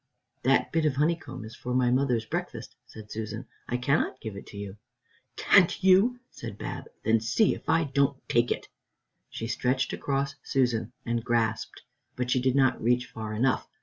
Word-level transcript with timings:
"That 0.41 0.71
bit 0.71 0.87
of 0.87 0.95
honeycomb 0.95 1.45
is 1.45 1.55
for 1.55 1.75
my 1.75 1.91
mother's 1.91 2.25
breakfast," 2.25 2.75
said 2.87 3.11
Susan; 3.11 3.45
"I 3.69 3.77
cannot 3.77 4.19
give 4.19 4.35
it 4.35 4.51
you." 4.51 4.77
"Can't 5.35 5.83
you?" 5.83 6.19
said 6.31 6.57
Bab, 6.57 6.85
"then 7.03 7.19
see 7.19 7.53
if 7.53 7.69
I 7.69 7.83
don't 7.83 8.17
take 8.27 8.49
it." 8.49 8.67
She 9.29 9.45
stretched 9.45 9.93
across 9.93 10.37
Susan 10.41 10.91
and 11.05 11.23
grasped, 11.23 11.83
but 12.15 12.31
she 12.31 12.41
did 12.41 12.55
not 12.55 12.81
reach 12.81 13.05
far 13.05 13.35
enough. 13.35 13.67